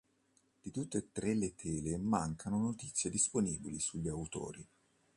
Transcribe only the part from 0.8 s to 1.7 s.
e tre le